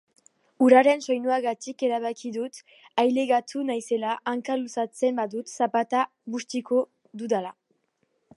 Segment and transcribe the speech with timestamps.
[0.67, 2.57] Uraren soinuagatik erabaki dut
[3.03, 6.05] ailegatu naizela, hanka luzatzen badut zapata
[6.37, 6.83] bustiko
[7.23, 7.55] dudala.